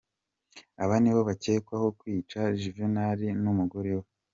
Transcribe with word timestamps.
Aba 0.83 0.95
nibo 0.99 1.21
bakekwaho 1.29 1.87
kwica 1.99 2.39
Juvenal 2.61 3.19
n’umugore 3.43 3.91
we. 3.99 4.07